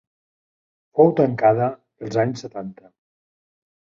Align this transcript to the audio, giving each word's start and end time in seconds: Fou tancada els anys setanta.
Fou 0.99 1.11
tancada 1.19 1.67
els 2.07 2.19
anys 2.23 2.43
setanta. 2.45 2.89